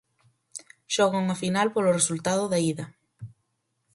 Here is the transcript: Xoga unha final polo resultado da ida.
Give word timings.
Xoga 0.93 1.21
unha 1.23 1.39
final 1.43 1.67
polo 1.75 1.95
resultado 1.99 2.43
da 2.51 2.59
ida. 2.71 2.85